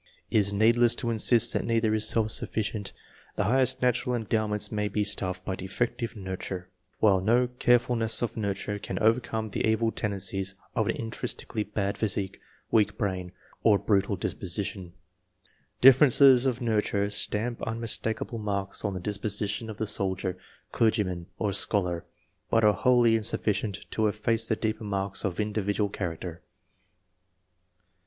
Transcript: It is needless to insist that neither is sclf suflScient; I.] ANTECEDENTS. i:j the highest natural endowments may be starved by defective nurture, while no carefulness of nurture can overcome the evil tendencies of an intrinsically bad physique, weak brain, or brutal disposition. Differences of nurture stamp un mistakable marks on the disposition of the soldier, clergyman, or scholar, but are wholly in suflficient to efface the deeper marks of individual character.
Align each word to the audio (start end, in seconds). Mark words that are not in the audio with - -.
It 0.31 0.39
is 0.39 0.51
needless 0.51 0.95
to 0.95 1.11
insist 1.11 1.53
that 1.53 1.63
neither 1.63 1.93
is 1.93 2.05
sclf 2.05 2.23
suflScient; 2.23 2.25
I.] 2.25 2.25
ANTECEDENTS. 2.25 2.89
i:j 2.89 3.35
the 3.35 3.43
highest 3.43 3.81
natural 3.83 4.15
endowments 4.15 4.71
may 4.71 4.87
be 4.87 5.03
starved 5.03 5.45
by 5.45 5.53
defective 5.55 6.15
nurture, 6.15 6.69
while 6.97 7.21
no 7.21 7.45
carefulness 7.59 8.23
of 8.23 8.35
nurture 8.35 8.79
can 8.79 8.97
overcome 8.97 9.51
the 9.51 9.63
evil 9.63 9.91
tendencies 9.91 10.55
of 10.75 10.87
an 10.87 10.95
intrinsically 10.95 11.61
bad 11.63 11.99
physique, 11.99 12.39
weak 12.71 12.97
brain, 12.97 13.31
or 13.61 13.77
brutal 13.77 14.15
disposition. 14.15 14.93
Differences 15.81 16.47
of 16.47 16.61
nurture 16.61 17.11
stamp 17.11 17.61
un 17.67 17.79
mistakable 17.79 18.39
marks 18.39 18.83
on 18.83 18.95
the 18.95 18.99
disposition 18.99 19.69
of 19.69 19.77
the 19.77 19.85
soldier, 19.85 20.35
clergyman, 20.71 21.27
or 21.37 21.53
scholar, 21.53 22.05
but 22.49 22.63
are 22.63 22.73
wholly 22.73 23.13
in 23.15 23.21
suflficient 23.21 23.87
to 23.91 24.07
efface 24.07 24.47
the 24.47 24.55
deeper 24.55 24.83
marks 24.83 25.23
of 25.23 25.39
individual 25.39 25.89
character. 25.91 26.41